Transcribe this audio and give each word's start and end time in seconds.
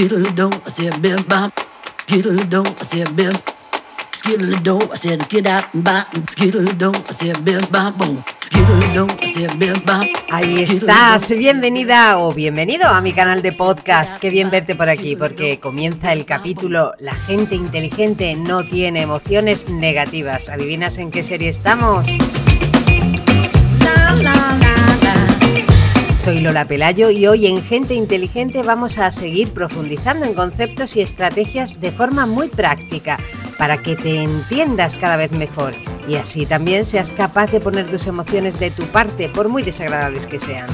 I 0.00 0.70
said, 0.70 1.02
bim 1.02 1.20
bop. 1.26 1.52
Skiddle-doo, 2.06 2.62
I 2.62 2.84
said, 2.84 3.16
bim. 3.16 3.32
Skiddle-doo, 4.14 4.92
I 4.92 4.96
said, 4.96 5.22
skid 5.22 5.48
out 5.48 5.74
and 5.74 5.82
bop. 5.82 6.06
Skiddle-doo, 6.30 6.92
I 7.08 7.12
said, 7.12 7.44
bim 7.44 7.60
bop, 7.72 7.98
boom. 7.98 8.22
Ahí 10.30 10.62
estás, 10.62 11.30
bienvenida 11.30 12.18
o 12.18 12.32
bienvenido 12.32 12.86
a 12.86 13.00
mi 13.00 13.12
canal 13.12 13.42
de 13.42 13.50
podcast. 13.50 14.20
Qué 14.20 14.30
bien 14.30 14.50
verte 14.50 14.76
por 14.76 14.88
aquí 14.88 15.16
porque 15.16 15.58
comienza 15.58 16.12
el 16.12 16.24
capítulo 16.24 16.92
La 17.00 17.14
gente 17.14 17.56
inteligente 17.56 18.36
no 18.36 18.64
tiene 18.64 19.02
emociones 19.02 19.68
negativas. 19.68 20.48
¿Adivinas 20.48 20.98
en 20.98 21.10
qué 21.10 21.24
serie 21.24 21.48
estamos? 21.48 22.08
La, 23.80 24.14
la, 24.14 24.56
la. 24.60 24.67
Soy 26.18 26.40
Lola 26.40 26.66
Pelayo 26.66 27.10
y 27.10 27.28
hoy 27.28 27.46
en 27.46 27.62
Gente 27.62 27.94
Inteligente 27.94 28.64
vamos 28.64 28.98
a 28.98 29.12
seguir 29.12 29.52
profundizando 29.52 30.26
en 30.26 30.34
conceptos 30.34 30.96
y 30.96 31.00
estrategias 31.00 31.80
de 31.80 31.92
forma 31.92 32.26
muy 32.26 32.48
práctica 32.48 33.20
para 33.56 33.78
que 33.78 33.94
te 33.94 34.22
entiendas 34.24 34.96
cada 34.96 35.16
vez 35.16 35.30
mejor 35.30 35.74
y 36.08 36.16
así 36.16 36.44
también 36.44 36.84
seas 36.84 37.12
capaz 37.12 37.52
de 37.52 37.60
poner 37.60 37.88
tus 37.88 38.08
emociones 38.08 38.58
de 38.58 38.72
tu 38.72 38.82
parte 38.86 39.28
por 39.28 39.48
muy 39.48 39.62
desagradables 39.62 40.26
que 40.26 40.40
sean. 40.40 40.66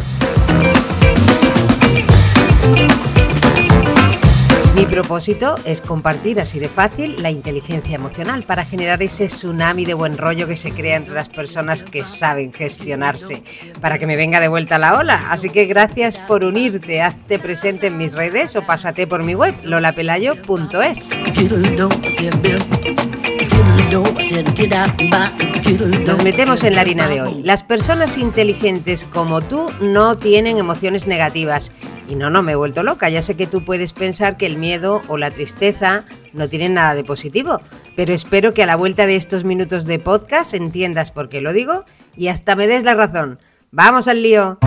Propósito 4.95 5.57
es 5.65 5.81
compartir 5.81 6.39
así 6.39 6.61
de 6.61 6.69
fácil 6.69 7.21
la 7.21 7.33
inteligencia 7.33 7.97
emocional 7.97 8.45
para 8.45 8.65
generar 8.65 9.03
ese 9.03 9.27
tsunami 9.27 9.85
de 9.85 9.95
buen 9.95 10.17
rollo 10.17 10.47
que 10.47 10.55
se 10.55 10.71
crea 10.71 10.95
entre 10.95 11.17
las 11.17 11.29
personas 11.29 11.83
que 11.83 12.05
saben 12.05 12.53
gestionarse, 12.53 13.43
para 13.81 13.99
que 13.99 14.07
me 14.07 14.15
venga 14.15 14.39
de 14.39 14.47
vuelta 14.47 14.79
la 14.79 14.97
ola. 14.97 15.33
Así 15.33 15.51
que 15.51 15.65
gracias 15.65 16.21
por 16.21 16.45
unirte, 16.45 17.03
hazte 17.03 17.41
presente 17.41 17.89
en 17.89 17.97
mis 17.97 18.13
redes 18.13 18.55
o 18.55 18.63
pásate 18.63 19.09
por 19.09 19.25
mi 19.25 19.35
web 19.35 19.57
lolapelayo.es. 19.65 21.11
Nos 26.07 26.23
metemos 26.23 26.63
en 26.63 26.75
la 26.77 26.81
harina 26.83 27.09
de 27.09 27.21
hoy. 27.21 27.43
Las 27.43 27.65
personas 27.65 28.17
inteligentes 28.17 29.05
como 29.05 29.41
tú 29.43 29.67
no 29.81 30.17
tienen 30.17 30.59
emociones 30.59 31.09
negativas. 31.09 31.73
Y 32.09 32.17
no, 32.17 32.31
no 32.31 32.43
me 32.43 32.53
he 32.53 32.57
vuelto 32.57 32.83
loca. 32.83 33.09
Ya 33.09 33.23
sé 33.23 33.37
que 33.37 33.47
tú 33.47 33.65
puedes 33.65 33.93
pensar 33.93 34.37
que 34.37 34.47
el 34.47 34.59
miedo 34.59 35.03
o 35.09 35.17
la 35.17 35.31
tristeza 35.31 36.05
no 36.33 36.49
tienen 36.49 36.75
nada 36.75 36.95
de 36.95 37.05
positivo. 37.05 37.61
Pero 37.97 38.13
espero 38.13 38.53
que 38.53 38.63
a 38.63 38.67
la 38.67 38.77
vuelta 38.77 39.07
de 39.07 39.17
estos 39.17 39.45
minutos 39.45 39.87
de 39.87 39.99
podcast 39.99 40.55
entiendas 40.55 41.11
por 41.11 41.29
qué 41.29 41.41
lo 41.41 41.53
digo 41.53 41.85
y 42.17 42.29
hasta 42.29 42.57
me 42.57 42.67
des 42.67 42.85
la 42.85 42.95
razón. 42.95 43.39
¡Vamos 43.71 44.09
al 44.09 44.23
lío! 44.23 44.59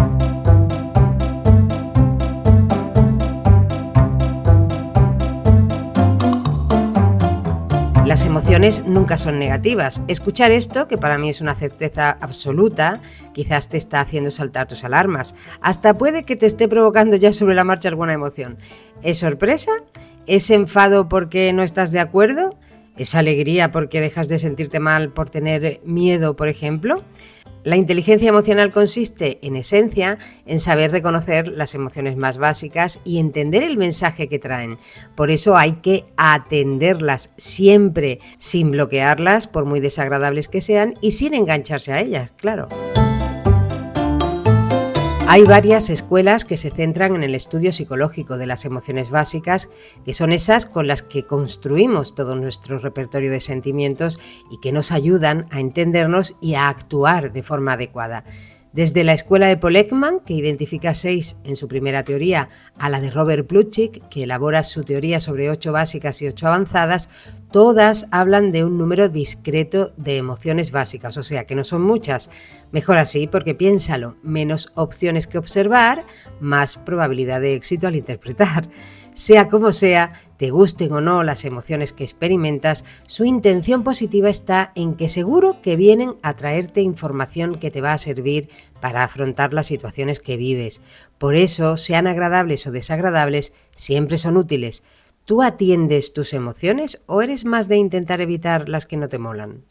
Las 8.17 8.25
emociones 8.25 8.83
nunca 8.83 9.15
son 9.15 9.37
negativas. 9.37 10.01
Escuchar 10.07 10.49
esto, 10.49 10.87
que 10.87 10.97
para 10.97 11.19
mí 11.19 11.29
es 11.29 11.39
una 11.39 11.53
certeza 11.53 12.17
absoluta, 12.19 12.99
quizás 13.31 13.69
te 13.69 13.77
está 13.77 14.01
haciendo 14.01 14.31
saltar 14.31 14.67
tus 14.67 14.83
alarmas. 14.83 15.35
Hasta 15.61 15.95
puede 15.99 16.23
que 16.23 16.35
te 16.35 16.47
esté 16.47 16.67
provocando 16.67 17.15
ya 17.15 17.31
sobre 17.31 17.53
la 17.53 17.63
marcha 17.63 17.89
alguna 17.89 18.13
emoción. 18.13 18.57
¿Es 19.03 19.19
sorpresa? 19.19 19.69
¿Es 20.25 20.49
enfado 20.49 21.07
porque 21.07 21.53
no 21.53 21.61
estás 21.61 21.91
de 21.91 21.99
acuerdo? 21.99 22.57
¿Es 22.97 23.13
alegría 23.13 23.69
porque 23.69 24.01
dejas 24.01 24.27
de 24.27 24.39
sentirte 24.39 24.79
mal 24.79 25.13
por 25.13 25.29
tener 25.29 25.79
miedo, 25.85 26.35
por 26.35 26.47
ejemplo? 26.47 27.03
La 27.63 27.75
inteligencia 27.75 28.30
emocional 28.30 28.72
consiste, 28.72 29.39
en 29.41 29.55
esencia, 29.55 30.17
en 30.45 30.59
saber 30.59 30.91
reconocer 30.91 31.47
las 31.47 31.75
emociones 31.75 32.16
más 32.16 32.38
básicas 32.38 32.99
y 33.03 33.19
entender 33.19 33.64
el 33.64 33.77
mensaje 33.77 34.30
que 34.30 34.39
traen. 34.39 34.77
Por 35.16 35.31
eso 35.31 35.58
hay 35.58 35.73
que 35.73 36.05
atenderlas 36.16 37.31
siempre, 37.38 38.19
sin 38.38 38.72
bloquearlas, 38.72 39.47
por 39.47 39.66
muy 39.66 39.80
desagradables 39.80 40.47
que 40.47 40.61
sean, 40.61 40.94
y 41.02 41.11
sin 41.11 41.33
engancharse 41.33 41.91
a 41.91 41.99
ellas, 41.99 42.31
claro. 42.37 42.70
Hay 45.30 45.43
varias 45.43 45.89
escuelas 45.89 46.45
que 46.45 46.55
se 46.55 46.71
centran 46.71 47.14
en 47.14 47.21
el 47.21 47.36
estudio 47.36 47.73
psicológico 47.73 48.38
de 48.38 48.48
las 48.48 48.64
emociones 48.64 49.10
básicas, 49.10 49.67
que 50.05 50.14
son 50.14 50.32
esas 50.32 50.65
con 50.65 50.88
las 50.88 51.04
que 51.04 51.26
construimos 51.26 52.15
todo 52.15 52.38
nuestro 52.38 52.80
repertorio 52.80 53.30
de 53.30 53.42
sentimientos 53.42 54.20
y 54.49 54.58
que 54.61 54.71
nos 54.71 54.93
ayudan 54.93 55.45
a 55.52 55.60
entendernos 55.60 56.36
y 56.39 56.55
a 56.55 56.70
actuar 56.70 57.33
de 57.33 57.43
forma 57.43 57.73
adecuada. 57.73 58.23
Desde 58.77 59.04
la 59.04 59.14
escuela 59.14 59.48
de 59.48 59.58
Paul 59.58 59.76
Ekman, 59.76 60.20
que 60.20 60.36
identifica 60.36 60.93
seis 60.93 61.38
en 61.43 61.55
su 61.55 61.67
primera 61.67 62.04
teoría, 62.04 62.49
a 62.77 62.92
la 62.92 63.02
de 63.02 63.10
Robert 63.10 63.48
Plutchik, 63.48 64.08
que 64.08 64.21
elabora 64.21 64.61
su 64.61 64.83
teoría 64.83 65.20
sobre 65.20 65.49
ocho 65.49 65.71
básicas 65.71 66.21
y 66.21 66.27
ocho 66.27 66.45
avanzadas, 66.45 67.10
todas 67.49 68.05
hablan 68.11 68.52
de 68.52 68.64
un 68.64 68.77
número 68.77 69.10
discreto 69.10 69.93
de 69.98 70.17
emociones 70.17 70.70
básicas, 70.70 71.17
o 71.17 71.23
sea 71.23 71.48
que 71.48 71.55
no 71.55 71.64
son 71.64 71.82
muchas. 71.82 72.30
Mejor 72.71 72.99
así, 72.99 73.26
porque 73.26 73.55
piénsalo, 73.55 74.16
menos 74.21 74.71
opciones 74.76 75.26
que 75.26 75.39
observar, 75.39 76.05
más 76.39 76.77
probabilidad 76.77 77.42
de 77.42 77.55
éxito 77.55 77.87
al 77.87 77.95
interpretar. 77.95 78.70
Sea 79.17 79.50
como 79.50 79.72
sea, 79.72 80.14
te 80.38 80.52
gusten 80.52 80.92
o 80.92 81.02
no 81.02 81.23
las 81.23 81.44
emociones 81.44 81.92
que 81.92 82.04
experimentas, 82.04 82.86
su 83.08 83.26
intención 83.26 83.83
positiva 83.83 84.30
está 84.30 84.72
en 84.76 84.94
que 84.94 85.10
seguro 85.10 85.60
que 85.60 85.76
vienen 85.76 86.14
a 86.22 86.36
traerte 86.36 86.82
información 86.82 87.55
que 87.55 87.72
te 87.72 87.82
va 87.82 87.94
a 87.94 87.98
servir 87.98 88.52
para 88.80 89.04
afrontar 89.04 89.55
las 89.55 89.66
situaciones 89.66 90.20
que 90.20 90.38
vives. 90.38 90.83
Por 91.17 91.36
eso, 91.36 91.78
sean 91.78 92.05
agradables 92.05 92.67
o 92.67 92.72
desagradables, 92.72 93.54
siempre 93.76 94.17
son 94.17 94.38
útiles. 94.38 94.83
¿Tú 95.26 95.42
atiendes 95.42 96.14
tus 96.14 96.36
emociones 96.36 97.02
o 97.08 97.23
eres 97.23 97.44
más 97.44 97.67
de 97.67 97.78
intentar 97.78 98.22
evitar 98.22 98.70
las 98.70 98.86
que 98.86 98.98
no 98.98 99.10
te 99.10 99.17
molan? 99.17 99.64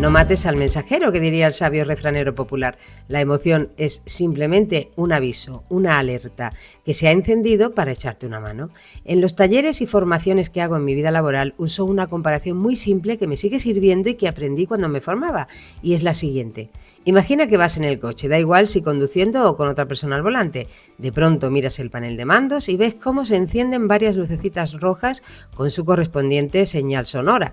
No 0.00 0.10
mates 0.10 0.46
al 0.46 0.56
mensajero, 0.56 1.12
que 1.12 1.20
diría 1.20 1.46
el 1.46 1.52
sabio 1.52 1.84
refranero 1.84 2.34
popular. 2.34 2.78
La 3.06 3.20
emoción 3.20 3.68
es 3.76 4.02
simplemente 4.06 4.90
un 4.96 5.12
aviso, 5.12 5.62
una 5.68 5.98
alerta, 5.98 6.54
que 6.86 6.94
se 6.94 7.06
ha 7.06 7.10
encendido 7.10 7.74
para 7.74 7.92
echarte 7.92 8.26
una 8.26 8.40
mano. 8.40 8.70
En 9.04 9.20
los 9.20 9.34
talleres 9.34 9.82
y 9.82 9.86
formaciones 9.86 10.48
que 10.48 10.62
hago 10.62 10.76
en 10.76 10.86
mi 10.86 10.94
vida 10.94 11.10
laboral 11.10 11.52
uso 11.58 11.84
una 11.84 12.06
comparación 12.06 12.56
muy 12.56 12.76
simple 12.76 13.18
que 13.18 13.26
me 13.26 13.36
sigue 13.36 13.58
sirviendo 13.58 14.08
y 14.08 14.14
que 14.14 14.26
aprendí 14.26 14.64
cuando 14.64 14.88
me 14.88 15.02
formaba, 15.02 15.48
y 15.82 15.92
es 15.92 16.02
la 16.02 16.14
siguiente. 16.14 16.70
Imagina 17.04 17.46
que 17.46 17.58
vas 17.58 17.76
en 17.76 17.84
el 17.84 18.00
coche, 18.00 18.28
da 18.28 18.38
igual 18.38 18.68
si 18.68 18.80
conduciendo 18.80 19.50
o 19.50 19.54
con 19.54 19.68
otra 19.68 19.84
persona 19.84 20.16
al 20.16 20.22
volante. 20.22 20.66
De 20.96 21.12
pronto 21.12 21.50
miras 21.50 21.78
el 21.78 21.90
panel 21.90 22.16
de 22.16 22.24
mandos 22.24 22.70
y 22.70 22.78
ves 22.78 22.94
cómo 22.94 23.26
se 23.26 23.36
encienden 23.36 23.86
varias 23.86 24.16
lucecitas 24.16 24.80
rojas 24.80 25.22
con 25.54 25.70
su 25.70 25.84
correspondiente 25.84 26.64
señal 26.64 27.04
sonora. 27.04 27.52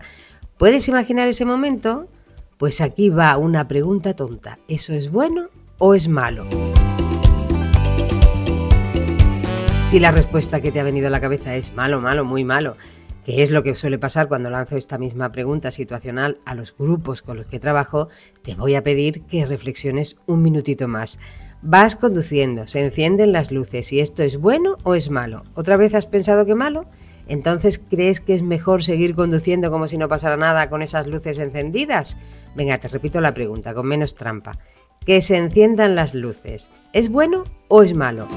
¿Puedes 0.58 0.88
imaginar 0.88 1.28
ese 1.28 1.44
momento? 1.44 2.08
Pues 2.58 2.82
aquí 2.82 3.10
va 3.10 3.38
una 3.38 3.68
pregunta 3.68 4.16
tonta. 4.16 4.58
¿Eso 4.68 4.94
es 4.94 5.12
bueno 5.12 5.50
o 5.78 5.94
es 5.94 6.08
malo? 6.08 6.44
Si 9.86 10.00
la 10.00 10.10
respuesta 10.10 10.60
que 10.60 10.72
te 10.72 10.80
ha 10.80 10.84
venido 10.84 11.06
a 11.06 11.12
la 11.12 11.22
cabeza 11.22 11.56
es 11.56 11.76
malo, 11.76 12.02
malo, 12.02 12.26
muy 12.26 12.44
malo, 12.44 12.76
que 13.26 13.44
es 13.44 13.52
lo 13.52 13.62
que 13.62 13.76
suele 13.76 14.00
pasar 14.00 14.28
cuando 14.28 14.50
lanzo 14.50 14.76
esta 14.76 14.98
misma 14.98 15.32
pregunta 15.32 15.70
situacional 15.70 16.40
a 16.46 16.56
los 16.56 16.76
grupos 16.76 17.22
con 17.22 17.38
los 17.38 17.46
que 17.46 17.60
trabajo, 17.60 18.10
te 18.42 18.56
voy 18.56 18.74
a 18.74 18.82
pedir 18.82 19.22
que 19.22 19.46
reflexiones 19.46 20.18
un 20.26 20.42
minutito 20.42 20.88
más. 20.88 21.20
Vas 21.62 21.96
conduciendo, 21.96 22.66
se 22.66 22.84
encienden 22.84 23.34
las 23.34 23.52
luces 23.52 23.94
y 23.94 24.00
esto 24.00 24.24
es 24.24 24.38
bueno 24.38 24.78
o 24.82 24.96
es 24.96 25.12
malo. 25.12 25.44
¿Otra 25.54 25.78
vez 25.78 25.94
has 25.94 26.08
pensado 26.08 26.48
que 26.48 26.56
malo? 26.56 26.86
Entonces, 27.28 27.80
¿crees 27.80 28.22
que 28.22 28.34
es 28.34 28.44
mejor 28.44 28.84
seguir 28.84 29.16
conduciendo 29.16 29.70
como 29.70 29.88
si 29.88 29.98
no 29.98 30.08
pasara 30.08 30.38
nada 30.38 30.70
con 30.70 30.82
esas 30.82 31.08
luces 31.08 31.40
encendidas? 31.40 32.18
Venga, 32.56 32.78
te 32.78 32.88
repito 32.88 33.22
la 33.22 33.34
pregunta, 33.34 33.74
con 33.74 33.88
menos 33.88 34.16
trampa. 34.16 34.58
Que 35.06 35.22
se 35.22 35.38
enciendan 35.38 35.96
las 35.96 36.16
luces. 36.16 36.70
¿Es 36.94 37.10
bueno 37.10 37.44
o 37.68 37.84
es 37.84 37.94
malo? 37.94 38.28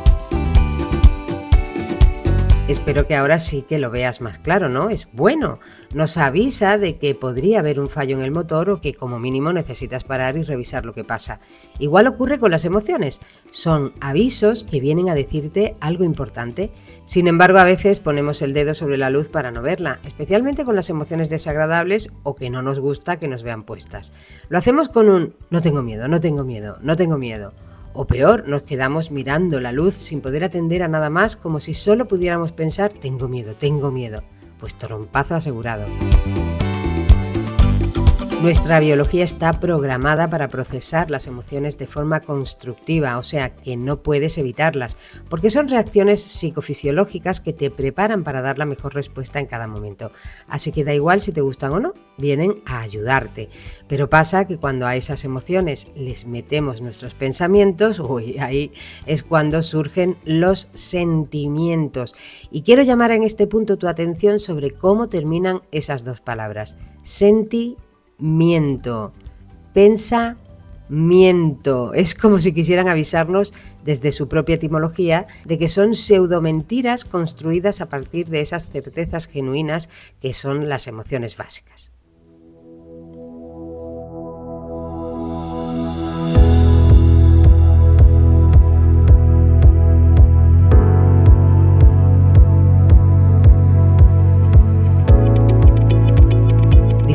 Espero 2.71 3.09
que 3.09 3.17
ahora 3.17 3.41
sí 3.41 3.63
que 3.63 3.81
lo 3.81 3.91
veas 3.91 4.21
más 4.21 4.39
claro, 4.39 4.69
¿no? 4.69 4.91
Es 4.91 5.09
bueno. 5.13 5.59
Nos 5.93 6.17
avisa 6.17 6.79
de 6.79 6.99
que 6.99 7.17
podría 7.17 7.59
haber 7.59 7.81
un 7.81 7.89
fallo 7.89 8.17
en 8.17 8.23
el 8.23 8.31
motor 8.31 8.71
o 8.71 8.81
que 8.81 8.95
como 8.95 9.19
mínimo 9.19 9.53
necesitas 9.53 10.05
parar 10.05 10.37
y 10.37 10.45
revisar 10.45 10.87
lo 10.87 10.95
que 10.95 11.03
pasa. 11.03 11.41
Igual 11.81 12.07
ocurre 12.07 12.39
con 12.39 12.53
las 12.53 12.65
emociones. 12.65 13.23
Son 13.51 13.93
avisos 14.01 14.63
que 14.63 14.79
vienen 14.79 15.09
a 15.09 15.17
decirte 15.17 15.75
algo 15.81 16.05
importante. 16.05 16.71
Sin 17.05 17.27
embargo, 17.27 17.59
a 17.59 17.65
veces 17.65 17.99
ponemos 17.99 18.41
el 18.41 18.53
dedo 18.53 18.73
sobre 18.73 18.99
la 18.99 19.11
luz 19.11 19.31
para 19.31 19.51
no 19.51 19.63
verla, 19.63 19.99
especialmente 20.05 20.65
con 20.65 20.77
las 20.77 20.91
emociones 20.91 21.29
desagradables 21.29 22.09
o 22.23 22.37
que 22.37 22.51
no 22.51 22.63
nos 22.63 22.79
gusta 22.79 23.19
que 23.19 23.27
nos 23.27 23.43
vean 23.43 23.65
puestas. 23.65 24.13
Lo 24.49 24.59
hacemos 24.59 24.89
con 24.89 25.09
un 25.09 25.35
no 25.51 25.61
tengo 25.61 25.83
miedo, 25.83 26.07
no 26.07 26.21
tengo 26.21 26.45
miedo, 26.45 26.79
no 26.83 26.95
tengo 26.95 27.19
miedo. 27.19 27.53
O 27.93 28.07
peor, 28.07 28.47
nos 28.47 28.63
quedamos 28.63 29.11
mirando 29.11 29.61
la 29.61 29.73
luz 29.73 29.95
sin 29.95 30.21
poder 30.21 30.45
atender 30.45 30.83
a 30.83 30.89
nada 30.89 31.11
más 31.11 31.37
como 31.37 31.59
si 31.59 31.75
solo 31.75 32.07
pudiéramos 32.07 32.53
pensar 32.53 32.91
tengo 32.91 33.29
miedo, 33.29 33.55
tengo 33.55 33.91
miedo. 33.91 34.23
Pues 34.59 34.75
trompazo 34.77 35.35
asegurado. 35.35 35.87
Nuestra 38.43 38.81
biología 38.81 39.23
está 39.23 39.61
programada 39.61 40.31
para 40.31 40.49
procesar 40.49 41.11
las 41.11 41.27
emociones 41.27 41.77
de 41.77 41.87
forma 41.87 42.21
constructiva, 42.21 43.19
o 43.19 43.23
sea 43.23 43.53
que 43.53 43.77
no 43.77 44.03
puedes 44.03 44.39
evitarlas, 44.39 44.97
porque 45.29 45.51
son 45.51 45.69
reacciones 45.69 46.23
psicofisiológicas 46.23 47.43
que 47.43 47.53
te 47.53 47.71
preparan 47.71 48.25
para 48.25 48.41
dar 48.41 48.57
la 48.57 48.65
mejor 48.65 48.95
respuesta 48.95 49.41
en 49.41 49.47
cada 49.47 49.69
momento. 49.69 50.11
Así 50.49 50.73
que 50.73 50.85
da 50.85 50.95
igual 50.95 51.21
si 51.21 51.33
te 51.33 51.43
gustan 51.43 51.73
o 51.73 51.81
no, 51.81 51.93
vienen 52.17 52.63
a 52.65 52.81
ayudarte. 52.81 53.51
Pero 53.89 54.09
pasa 54.09 54.47
que 54.47 54.57
cuando 54.57 54.87
a 54.87 54.97
esas 54.97 55.27
emociones 55.27 55.89
les 55.95 56.25
metemos 56.25 56.81
nuestros 56.81 57.13
pensamientos, 57.13 57.99
uy, 57.99 58.39
ahí 58.39 58.73
es 59.05 59.23
cuando 59.23 59.63
surgen 59.63 60.17
los 60.25 60.69
sentimientos. 60.73 62.15
Y 62.51 62.63
quiero 62.63 62.83
llamar 62.85 63.11
en 63.11 63.23
este 63.23 63.47
punto 63.47 63.77
tu 63.77 63.87
atención 63.87 64.39
sobre 64.39 64.71
cómo 64.71 65.11
terminan 65.11 65.61
esas 65.73 66.05
dos 66.05 66.23
palabras. 66.23 66.79
Senti 67.03 67.77
miento. 68.21 69.13
Pensamiento. 69.73 71.95
Es 71.95 72.15
como 72.15 72.39
si 72.39 72.53
quisieran 72.53 72.89
avisarnos 72.89 73.53
desde 73.85 74.13
su 74.13 74.29
propia 74.29 74.57
etimología 74.57 75.27
de 75.45 75.59
que 75.59 75.69
son 75.69 75.95
pseudomentiras 75.95 77.05
construidas 77.05 77.81
a 77.81 77.89
partir 77.89 78.29
de 78.29 78.41
esas 78.41 78.69
certezas 78.69 79.27
genuinas 79.27 79.89
que 80.21 80.33
son 80.33 80.69
las 80.69 80.87
emociones 80.87 81.37
básicas. 81.37 81.93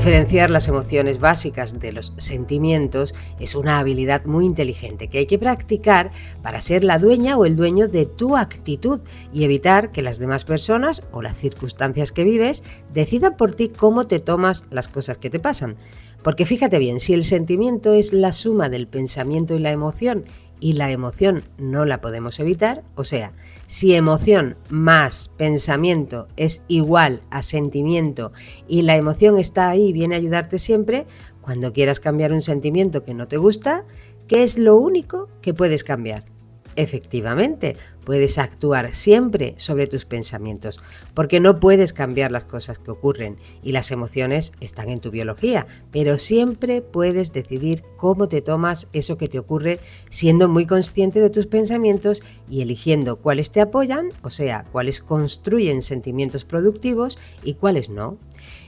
Diferenciar 0.06 0.52
las 0.52 0.68
emociones 0.68 1.20
básicas 1.20 1.80
de 1.80 1.92
los 1.92 2.14
sentimientos 2.18 3.16
es 3.40 3.56
una 3.56 3.80
habilidad 3.80 4.26
muy 4.26 4.46
inteligente 4.46 5.08
que 5.08 5.18
hay 5.18 5.26
que 5.26 5.40
practicar 5.40 6.12
para 6.44 6.62
ser 6.62 6.84
la 6.84 7.00
dueña 7.00 7.38
o 7.38 7.46
el 7.46 7.56
dueño 7.56 7.88
de 7.88 8.06
tu 8.06 8.38
actitud 8.38 9.02
y 9.34 9.46
evitar 9.46 9.92
que 9.92 10.04
las 10.04 10.20
demás 10.20 10.46
personas 10.46 11.02
o 11.12 11.24
las 11.24 11.38
circunstancias 11.38 12.12
que 12.12 12.24
vives 12.24 12.64
decidan 12.94 13.36
por 13.36 13.56
ti 13.56 13.68
cómo 13.68 14.06
te 14.06 14.20
tomas 14.20 14.68
las 14.70 14.88
cosas 14.90 15.18
que 15.18 15.32
te 15.32 15.40
pasan. 15.40 15.76
Porque 16.26 16.48
fíjate 16.48 16.80
bien, 16.80 17.00
si 17.00 17.14
el 17.14 17.24
sentimiento 17.24 17.94
es 17.94 18.12
la 18.12 18.32
suma 18.32 18.68
del 18.68 18.88
pensamiento 18.88 19.54
y 19.54 19.60
la 19.60 19.72
emoción 19.72 20.26
y 20.60 20.74
la 20.74 20.90
emoción 20.90 21.44
no 21.60 21.86
la 21.86 22.02
podemos 22.02 22.40
evitar, 22.40 22.84
o 22.96 23.04
sea, 23.04 23.34
si 23.68 23.94
emoción 23.94 24.58
más 24.72 25.28
pensamiento 25.38 26.28
es 26.36 26.64
igual 26.68 27.22
a 27.30 27.44
sentimiento 27.44 28.32
y 28.68 28.82
la 28.82 28.98
emoción 28.98 29.38
está 29.38 29.70
ahí 29.70 29.90
y 29.90 29.94
viene 29.94 30.16
a 30.16 30.18
ayudarte 30.18 30.58
siempre, 30.58 31.06
cuando 31.42 31.74
quieras 31.74 32.00
cambiar 32.00 32.34
un 32.34 32.42
sentimiento 32.42 33.04
que 33.04 33.14
no 33.14 33.28
te 33.28 33.38
gusta, 33.38 33.86
¿qué 34.28 34.44
es 34.44 34.58
lo 34.58 34.78
único 34.78 35.30
que 35.44 35.54
puedes 35.54 35.84
cambiar? 35.84 36.35
Efectivamente, 36.78 37.78
puedes 38.04 38.38
actuar 38.38 38.94
siempre 38.94 39.56
sobre 39.58 39.88
tus 39.88 40.06
pensamientos, 40.06 40.82
porque 41.14 41.40
no 41.40 41.60
puedes 41.60 41.94
cambiar 41.94 42.32
las 42.32 42.44
cosas 42.44 42.80
que 42.80 42.92
ocurren 42.92 43.38
y 43.64 43.72
las 43.72 43.92
emociones 43.92 44.52
están 44.60 44.90
en 44.90 45.00
tu 45.00 45.10
biología, 45.10 45.68
pero 45.92 46.18
siempre 46.18 46.82
puedes 46.82 47.32
decidir 47.32 47.84
cómo 47.96 48.28
te 48.28 48.42
tomas 48.42 48.88
eso 48.92 49.18
que 49.18 49.30
te 49.30 49.40
ocurre 49.40 49.80
siendo 50.10 50.50
muy 50.50 50.66
consciente 50.66 51.20
de 51.20 51.30
tus 51.30 51.48
pensamientos 51.48 52.22
y 52.50 52.62
eligiendo 52.62 53.18
cuáles 53.18 53.52
te 53.52 53.62
apoyan, 53.62 54.10
o 54.22 54.30
sea, 54.30 54.66
cuáles 54.72 55.00
construyen 55.02 55.82
sentimientos 55.82 56.44
productivos 56.44 57.18
y 57.44 57.54
cuáles 57.54 57.90
no. 57.90 58.18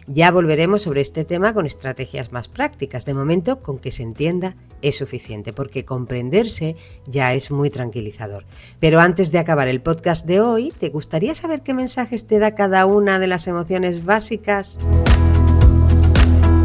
Ya 0.10 0.32
volveremos 0.32 0.84
sobre 0.84 1.02
este 1.02 1.26
tema 1.26 1.54
con 1.54 1.66
estrategias 1.66 2.32
más 2.32 2.48
prácticas. 2.48 3.06
De 3.06 3.14
momento, 3.14 3.62
con 3.62 3.78
que 3.78 3.92
se 3.92 4.04
entienda 4.04 4.56
es 4.82 4.96
suficiente, 4.96 5.52
porque 5.52 5.84
comprenderse 5.84 6.78
ya 7.06 7.34
es 7.34 7.52
muy 7.52 7.70
tranquilizador. 7.70 8.46
Pero 8.80 9.02
antes 9.02 9.34
de 9.34 9.40
acabar 9.40 9.68
el 9.68 9.82
podcast 9.82 10.26
de 10.26 10.40
hoy, 10.40 10.72
¿te 10.72 10.88
gustaría 10.88 11.36
saber 11.36 11.62
qué 11.62 11.74
mensajes 11.74 12.26
te 12.26 12.40
da 12.40 12.56
cada 12.56 12.86
una 12.86 13.20
de 13.20 13.28
las 13.28 13.48
emociones 13.48 14.06
básicas? 14.06 14.80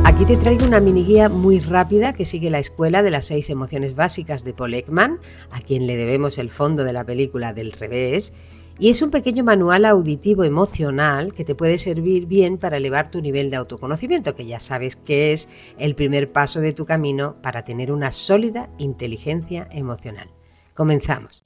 Aquí 0.04 0.24
te 0.24 0.36
traigo 0.36 0.64
una 0.64 0.78
mini 0.78 1.04
guía 1.04 1.28
muy 1.28 1.58
rápida 1.58 2.12
que 2.12 2.26
sigue 2.26 2.48
la 2.48 2.60
escuela 2.60 3.02
de 3.02 3.10
las 3.10 3.24
seis 3.24 3.50
emociones 3.50 3.96
básicas 3.96 4.44
de 4.44 4.54
Paul 4.54 4.74
Ekman, 4.74 5.18
a 5.50 5.60
quien 5.60 5.88
le 5.88 5.96
debemos 5.96 6.38
el 6.38 6.48
fondo 6.48 6.84
de 6.84 6.92
la 6.92 7.02
película 7.02 7.52
del 7.52 7.72
revés 7.72 8.34
y 8.78 8.90
es 8.90 9.02
un 9.02 9.10
pequeño 9.10 9.44
manual 9.44 9.84
auditivo 9.84 10.44
emocional 10.44 11.32
que 11.34 11.44
te 11.44 11.54
puede 11.54 11.78
servir 11.78 12.26
bien 12.26 12.58
para 12.58 12.76
elevar 12.76 13.10
tu 13.10 13.20
nivel 13.20 13.50
de 13.50 13.56
autoconocimiento, 13.56 14.34
que 14.34 14.46
ya 14.46 14.60
sabes 14.60 14.96
que 14.96 15.32
es 15.32 15.48
el 15.78 15.94
primer 15.94 16.32
paso 16.32 16.60
de 16.60 16.72
tu 16.72 16.86
camino 16.86 17.36
para 17.42 17.64
tener 17.64 17.92
una 17.92 18.12
sólida 18.12 18.70
inteligencia 18.78 19.68
emocional. 19.70 20.30
Comenzamos. 20.74 21.44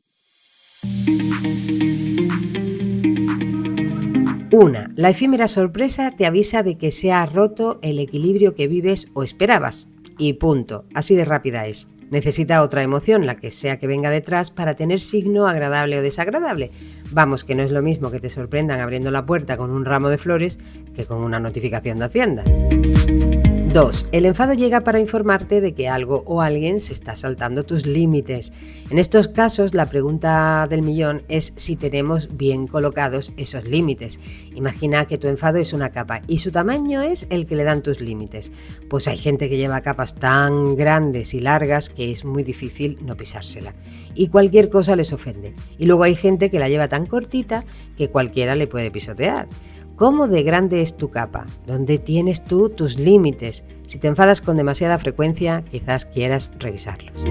1. 4.53 4.79
La 4.95 5.11
efímera 5.11 5.49
sorpresa 5.49 6.13
te 6.13 6.25
avisa 6.25 6.63
de 6.63 6.79
que 6.79 6.91
se 6.91 7.13
ha 7.13 7.27
roto 7.27 7.79
el 7.83 7.99
equilibrio 7.99 8.55
que 8.55 8.69
vives 8.69 9.09
o 9.13 9.23
esperabas. 9.23 9.89
Y 10.19 10.35
punto. 10.35 10.87
Así 10.95 11.15
de 11.15 11.27
rápida 11.27 11.67
es. 11.67 11.89
Necesita 12.11 12.63
otra 12.63 12.83
emoción, 12.83 13.27
la 13.27 13.37
que 13.37 13.51
sea 13.51 13.79
que 13.79 13.87
venga 13.87 14.11
detrás, 14.11 14.51
para 14.51 14.75
tener 14.75 15.01
signo 15.01 15.47
agradable 15.47 15.99
o 15.99 16.03
desagradable. 16.03 16.71
Vamos, 17.11 17.45
que 17.45 17.55
no 17.55 17.63
es 17.63 17.73
lo 17.73 17.83
mismo 17.83 18.11
que 18.11 18.21
te 18.21 18.31
sorprendan 18.31 18.81
abriendo 18.81 19.11
la 19.11 19.27
puerta 19.27 19.57
con 19.57 19.71
un 19.71 19.85
ramo 19.85 20.09
de 20.09 20.19
flores 20.19 20.59
que 20.95 21.05
con 21.05 21.23
una 21.23 21.41
notificación 21.41 21.99
de 21.99 22.05
Hacienda. 22.05 22.45
2. 23.77 24.07
El 24.13 24.25
enfado 24.25 24.55
llega 24.55 24.85
para 24.85 25.01
informarte 25.01 25.61
de 25.61 25.75
que 25.75 25.87
algo 25.87 26.23
o 26.25 26.41
alguien 26.41 26.81
se 26.81 26.95
está 26.95 27.15
saltando 27.15 27.63
tus 27.63 27.85
límites. 27.85 28.55
En 28.89 28.99
estos 28.99 29.29
casos, 29.29 29.75
la 29.75 29.85
pregunta 29.85 30.67
del 30.67 30.81
millón 30.81 31.25
es 31.29 31.53
si 31.57 31.77
tenemos 31.77 32.39
bien 32.39 32.69
colocados 32.69 33.35
esos 33.37 33.65
límites. 33.65 34.19
Imagina 34.55 35.05
que 35.05 35.19
tu 35.19 35.29
enfado 35.29 35.59
es 35.59 35.75
una 35.75 35.91
capa 35.91 36.23
y 36.27 36.39
su 36.39 36.53
tamaño 36.53 37.03
es 37.03 37.27
el 37.29 37.45
que 37.45 37.55
le 37.55 37.65
dan 37.65 37.83
tus 37.83 38.01
límites. 38.01 38.51
Pues 38.89 39.09
hay 39.09 39.19
gente 39.19 39.51
que 39.51 39.59
lleva 39.59 39.83
capas 39.83 40.15
tan 40.15 40.75
grandes 40.75 41.35
y 41.35 41.41
largas 41.41 41.91
que 41.91 42.11
es 42.11 42.25
muy 42.25 42.45
difícil 42.45 42.99
no 43.03 43.15
pisársela. 43.15 43.75
Y 44.15 44.29
cualquier 44.29 44.71
cosa 44.71 44.97
les 44.97 45.13
ofende. 45.13 45.55
Y 45.77 45.85
luego 45.85 46.05
hay 46.05 46.15
gente 46.15 46.49
que 46.49 46.61
la 46.61 46.71
lleva 46.71 46.89
tan 46.89 47.05
cortita 47.05 47.67
que 47.95 48.09
cualquiera 48.09 48.55
le 48.55 48.69
puede 48.69 48.91
pisotear. 48.91 49.51
¿Cómo 49.97 50.29
de 50.29 50.43
grande 50.43 50.83
es 50.83 50.99
tu 50.99 51.09
capa? 51.09 51.47
¿Dónde 51.67 51.97
tienes 51.97 52.45
tú 52.45 52.69
tus 52.69 52.99
límites? 52.99 53.65
Si 53.87 53.99
te 53.99 54.09
enfadas 54.09 54.43
con 54.43 54.59
demasiada 54.59 54.99
frecuencia, 54.99 55.65
quizás 55.71 56.05
quieras 56.05 56.51
revisarlos. 56.59 57.25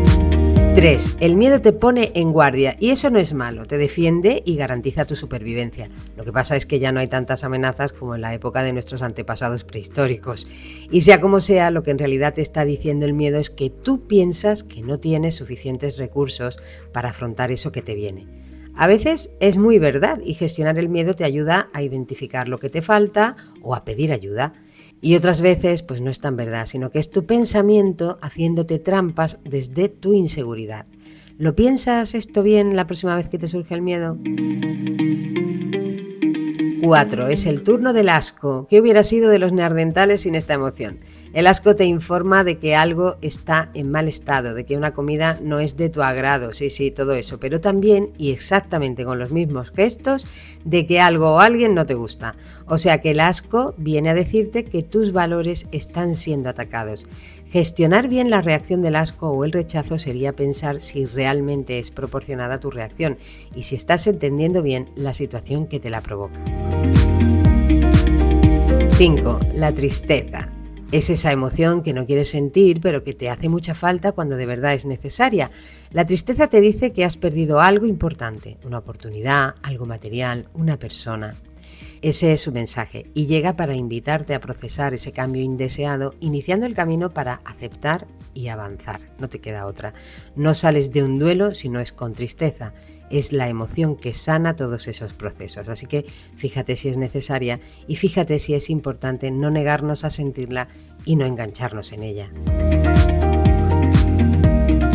3. 0.73 1.17
El 1.19 1.37
miedo 1.37 1.61
te 1.61 1.73
pone 1.73 2.11
en 2.15 2.33
guardia 2.33 2.75
y 2.79 2.89
eso 2.89 3.11
no 3.11 3.19
es 3.19 3.35
malo, 3.35 3.67
te 3.67 3.77
defiende 3.77 4.41
y 4.47 4.55
garantiza 4.55 5.05
tu 5.05 5.15
supervivencia. 5.15 5.91
Lo 6.17 6.25
que 6.25 6.33
pasa 6.33 6.55
es 6.55 6.65
que 6.65 6.79
ya 6.79 6.91
no 6.91 6.99
hay 6.99 7.07
tantas 7.07 7.43
amenazas 7.43 7.93
como 7.93 8.15
en 8.15 8.21
la 8.21 8.33
época 8.33 8.63
de 8.63 8.73
nuestros 8.73 9.03
antepasados 9.03 9.63
prehistóricos. 9.63 10.47
Y 10.89 11.01
sea 11.01 11.21
como 11.21 11.41
sea, 11.41 11.69
lo 11.69 11.83
que 11.83 11.91
en 11.91 11.99
realidad 11.99 12.33
te 12.33 12.41
está 12.41 12.65
diciendo 12.65 13.05
el 13.05 13.13
miedo 13.13 13.37
es 13.37 13.51
que 13.51 13.69
tú 13.69 14.07
piensas 14.07 14.63
que 14.63 14.81
no 14.81 14.97
tienes 14.97 15.35
suficientes 15.35 15.97
recursos 15.97 16.57
para 16.91 17.09
afrontar 17.09 17.51
eso 17.51 17.71
que 17.71 17.83
te 17.83 17.93
viene. 17.93 18.25
A 18.77 18.87
veces 18.87 19.31
es 19.39 19.57
muy 19.57 19.79
verdad 19.79 20.19
y 20.23 20.33
gestionar 20.33 20.77
el 20.77 20.89
miedo 20.89 21.15
te 21.15 21.23
ayuda 21.23 21.69
a 21.73 21.81
identificar 21.81 22.49
lo 22.49 22.59
que 22.59 22.69
te 22.69 22.81
falta 22.81 23.37
o 23.61 23.73
a 23.73 23.85
pedir 23.85 24.11
ayuda. 24.11 24.53
Y 25.01 25.15
otras 25.15 25.41
veces 25.41 25.81
pues 25.81 26.01
no 26.01 26.09
es 26.09 26.19
tan 26.19 26.35
verdad, 26.35 26.65
sino 26.65 26.91
que 26.91 26.99
es 26.99 27.09
tu 27.09 27.25
pensamiento 27.25 28.17
haciéndote 28.21 28.79
trampas 28.79 29.39
desde 29.43 29.87
tu 29.87 30.13
inseguridad. 30.13 30.85
¿Lo 31.37 31.55
piensas 31.55 32.15
esto 32.15 32.43
bien 32.43 32.75
la 32.75 32.87
próxima 32.87 33.15
vez 33.15 33.29
que 33.29 33.37
te 33.37 33.47
surge 33.47 33.75
el 33.75 33.81
miedo? 33.81 34.17
4. 36.85 37.27
Es 37.27 37.45
el 37.45 37.63
turno 37.63 37.93
del 37.93 38.09
asco. 38.09 38.67
¿Qué 38.69 38.79
hubiera 38.79 39.03
sido 39.03 39.29
de 39.29 39.39
los 39.39 39.51
neardentales 39.51 40.21
sin 40.21 40.35
esta 40.35 40.53
emoción? 40.53 40.99
El 41.35 41.47
asco 41.47 41.75
te 41.75 41.83
informa 41.83 42.45
de 42.45 42.59
que 42.59 42.77
algo 42.77 43.17
está 43.21 43.69
en 43.73 43.91
mal 43.91 44.07
estado, 44.07 44.53
de 44.53 44.65
que 44.65 44.77
una 44.77 44.93
comida 44.93 45.37
no 45.41 45.59
es 45.59 45.75
de 45.75 45.89
tu 45.89 46.01
agrado, 46.01 46.53
sí, 46.53 46.69
sí, 46.69 46.91
todo 46.91 47.13
eso, 47.13 47.41
pero 47.41 47.59
también 47.59 48.11
y 48.17 48.31
exactamente 48.31 49.03
con 49.03 49.19
los 49.19 49.31
mismos 49.31 49.71
gestos 49.71 50.25
de 50.63 50.87
que 50.87 51.01
algo 51.01 51.31
o 51.31 51.39
alguien 51.41 51.73
no 51.73 51.85
te 51.85 51.93
gusta. 51.93 52.37
O 52.67 52.77
sea 52.77 53.01
que 53.01 53.11
el 53.11 53.19
asco 53.19 53.73
viene 53.75 54.11
a 54.11 54.13
decirte 54.13 54.63
que 54.63 54.81
tus 54.81 55.11
valores 55.11 55.67
están 55.73 56.15
siendo 56.15 56.47
atacados. 56.47 57.05
Gestionar 57.55 58.09
bien 58.09 58.29
la 58.29 58.41
reacción 58.41 58.81
del 58.81 58.97
asco 58.97 59.29
o 59.29 59.45
el 59.45 59.53
rechazo 59.53 59.97
sería 59.97 60.35
pensar 60.35 60.81
si 60.81 61.05
realmente 61.05 61.79
es 61.79 61.89
proporcionada 61.89 62.59
tu 62.59 62.69
reacción 62.69 63.17
y 63.55 63.61
si 63.61 63.75
estás 63.75 64.07
entendiendo 64.07 64.61
bien 64.61 64.89
la 64.97 65.13
situación 65.13 65.65
que 65.65 65.79
te 65.79 65.89
la 65.89 66.01
provoca. 66.01 66.37
5. 68.97 69.39
La 69.53 69.73
tristeza. 69.73 70.49
Es 70.91 71.09
esa 71.09 71.31
emoción 71.31 71.81
que 71.81 71.93
no 71.93 72.05
quieres 72.05 72.27
sentir, 72.27 72.81
pero 72.81 73.05
que 73.05 73.13
te 73.13 73.29
hace 73.29 73.47
mucha 73.47 73.73
falta 73.73 74.11
cuando 74.11 74.35
de 74.35 74.47
verdad 74.47 74.73
es 74.73 74.85
necesaria. 74.85 75.49
La 75.91 76.05
tristeza 76.05 76.47
te 76.47 76.59
dice 76.59 76.91
que 76.91 77.05
has 77.05 77.15
perdido 77.15 77.61
algo 77.61 77.85
importante, 77.85 78.57
una 78.65 78.79
oportunidad, 78.79 79.55
algo 79.63 79.85
material, 79.85 80.49
una 80.55 80.77
persona. 80.77 81.35
Ese 82.01 82.33
es 82.33 82.41
su 82.41 82.51
mensaje 82.51 83.09
y 83.13 83.25
llega 83.25 83.55
para 83.55 83.75
invitarte 83.75 84.35
a 84.35 84.39
procesar 84.39 84.93
ese 84.93 85.11
cambio 85.11 85.41
indeseado, 85.41 86.13
iniciando 86.19 86.65
el 86.65 86.75
camino 86.75 87.13
para 87.13 87.41
aceptar 87.45 88.07
y 88.33 88.49
avanzar. 88.49 89.01
No 89.17 89.29
te 89.29 89.39
queda 89.39 89.65
otra. 89.65 89.93
No 90.35 90.53
sales 90.53 90.91
de 90.91 91.03
un 91.03 91.17
duelo 91.17 91.55
si 91.55 91.69
no 91.69 91.79
es 91.79 91.91
con 91.91 92.13
tristeza. 92.13 92.73
Es 93.09 93.33
la 93.33 93.49
emoción 93.49 93.95
que 93.95 94.13
sana 94.13 94.55
todos 94.55 94.87
esos 94.87 95.13
procesos. 95.13 95.69
Así 95.69 95.87
que 95.87 96.03
fíjate 96.03 96.75
si 96.75 96.89
es 96.89 96.97
necesaria 96.97 97.59
y 97.87 97.95
fíjate 97.95 98.37
si 98.39 98.53
es 98.53 98.69
importante 98.69 99.31
no 99.31 99.49
negarnos 99.49 100.03
a 100.03 100.09
sentirla 100.09 100.67
y 101.05 101.15
no 101.15 101.25
engancharnos 101.25 101.91
en 101.91 102.03
ella. 102.03 102.84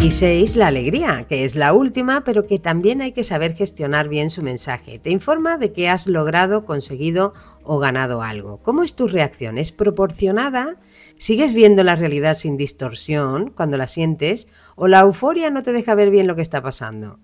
Y 0.03 0.13
seis, 0.13 0.57
la 0.57 0.69
alegría, 0.69 1.27
que 1.29 1.45
es 1.45 1.57
la 1.57 1.75
última, 1.75 2.25
pero 2.25 2.47
que 2.47 2.59
también 2.59 3.03
hay 3.03 3.13
que 3.13 3.23
saber 3.23 3.53
gestionar 3.53 4.09
bien 4.09 4.31
su 4.31 4.43
mensaje. 4.43 4.99
Te 4.99 5.11
informa 5.11 5.59
de 5.59 5.75
que 5.75 5.91
has 5.91 6.07
logrado, 6.07 6.65
conseguido 6.65 7.35
o 7.65 7.79
ganado 7.79 8.23
algo. 8.23 8.63
¿Cómo 8.63 8.83
es 8.83 8.95
tu 8.95 9.09
reacción? 9.09 9.59
¿Es 9.59 9.73
proporcionada? 9.73 10.77
¿Sigues 11.19 11.53
viendo 11.53 11.85
la 11.85 11.97
realidad 11.97 12.33
sin 12.33 12.57
distorsión 12.57 13.51
cuando 13.55 13.77
la 13.77 13.87
sientes? 13.87 14.49
¿O 14.75 14.89
la 14.89 15.01
euforia 15.01 15.51
no 15.51 15.63
te 15.63 15.75
deja 15.75 15.95
ver 15.95 16.09
bien 16.09 16.27
lo 16.27 16.35
que 16.35 16.43
está 16.43 16.63
pasando? 16.63 17.21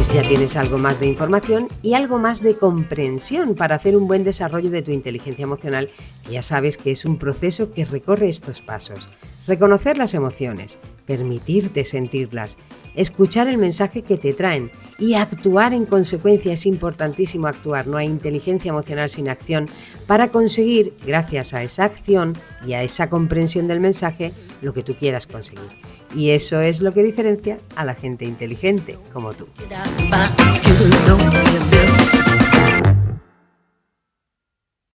Pues 0.00 0.14
ya 0.14 0.22
tienes 0.22 0.56
algo 0.56 0.78
más 0.78 0.98
de 0.98 1.06
información 1.06 1.68
y 1.82 1.92
algo 1.92 2.18
más 2.18 2.40
de 2.40 2.56
comprensión 2.56 3.54
para 3.54 3.74
hacer 3.74 3.98
un 3.98 4.06
buen 4.06 4.24
desarrollo 4.24 4.70
de 4.70 4.80
tu 4.80 4.92
inteligencia 4.92 5.42
emocional, 5.42 5.90
ya 6.30 6.40
sabes 6.40 6.78
que 6.78 6.90
es 6.90 7.04
un 7.04 7.18
proceso 7.18 7.74
que 7.74 7.84
recorre 7.84 8.30
estos 8.30 8.62
pasos. 8.62 9.10
Reconocer 9.46 9.98
las 9.98 10.14
emociones, 10.14 10.78
permitirte 11.06 11.84
sentirlas, 11.84 12.56
escuchar 12.94 13.48
el 13.48 13.58
mensaje 13.58 14.02
que 14.02 14.16
te 14.16 14.32
traen 14.32 14.70
y 14.98 15.14
actuar 15.14 15.72
en 15.72 15.86
consecuencia. 15.86 16.52
Es 16.52 16.66
importantísimo 16.66 17.46
actuar, 17.46 17.86
no 17.86 17.96
hay 17.96 18.06
inteligencia 18.06 18.68
emocional 18.68 19.08
sin 19.08 19.28
acción 19.28 19.68
para 20.06 20.28
conseguir, 20.28 20.94
gracias 21.04 21.54
a 21.54 21.62
esa 21.62 21.84
acción 21.84 22.36
y 22.66 22.74
a 22.74 22.82
esa 22.82 23.08
comprensión 23.08 23.66
del 23.66 23.80
mensaje, 23.80 24.32
lo 24.62 24.72
que 24.72 24.82
tú 24.82 24.94
quieras 24.94 25.26
conseguir. 25.26 25.70
Y 26.14 26.30
eso 26.30 26.60
es 26.60 26.80
lo 26.80 26.92
que 26.92 27.02
diferencia 27.02 27.58
a 27.76 27.84
la 27.84 27.94
gente 27.94 28.24
inteligente 28.24 28.98
como 29.12 29.32
tú. 29.32 29.46